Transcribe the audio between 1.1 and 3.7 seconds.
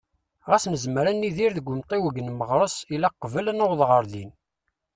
nidir deg umtiweg n Meɣres, ilaq qbel ad